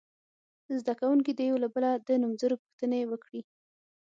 [0.81, 3.41] زده کوونکي دې یو له بله د نومځرو پوښتنې وکړي.